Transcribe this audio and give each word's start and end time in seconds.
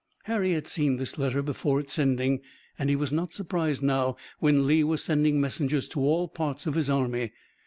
Harry 0.23 0.53
had 0.53 0.65
seen 0.65 0.97
this 0.97 1.19
letter 1.19 1.43
before 1.43 1.79
its 1.79 1.93
sending, 1.93 2.41
and 2.79 2.89
he 2.89 2.95
was 2.95 3.13
not 3.13 3.31
surprised 3.33 3.83
now 3.83 4.15
when 4.39 4.65
Lee 4.65 4.83
was 4.83 5.03
sending 5.03 5.39
messengers 5.39 5.87
to 5.89 5.99
all 5.99 6.27
parts 6.27 6.65
of 6.65 6.73
his 6.73 6.89
army. 6.89 7.33